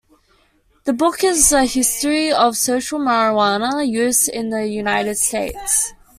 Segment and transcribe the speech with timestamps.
[0.85, 5.93] The book is a history of social marijuana use in the United States.